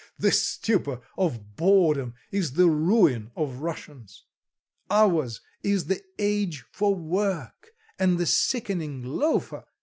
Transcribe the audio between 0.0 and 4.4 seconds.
"Oh! this stupor of boredom is the ruin of Russians.